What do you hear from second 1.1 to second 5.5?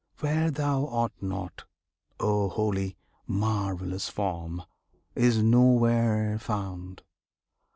not, O Holy, Marvellous Form! is